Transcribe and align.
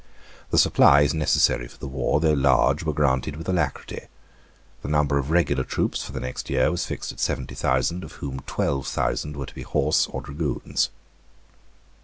The 0.49 0.57
supplies 0.57 1.13
necessary 1.13 1.67
for 1.67 1.77
the 1.77 1.85
war, 1.87 2.19
though 2.19 2.33
large, 2.33 2.81
were 2.81 2.91
granted 2.91 3.35
with 3.35 3.47
alacrity. 3.47 4.05
The 4.81 4.87
number 4.87 5.19
of 5.19 5.29
regular 5.29 5.63
troops 5.63 6.03
for 6.03 6.11
the 6.11 6.19
next 6.19 6.49
year 6.49 6.71
was 6.71 6.87
fixed 6.87 7.11
at 7.11 7.19
seventy 7.19 7.53
thousand, 7.53 8.03
of 8.03 8.13
whom 8.13 8.39
twelve 8.47 8.87
thousand 8.87 9.37
were 9.37 9.45
to 9.45 9.53
be 9.53 9.61
horse 9.61 10.07
or 10.07 10.21
dragoons. 10.21 10.89